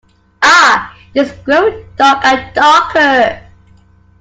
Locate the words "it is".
1.13-1.31